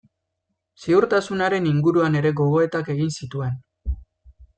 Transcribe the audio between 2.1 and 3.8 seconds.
ere gogoetak egin zituen.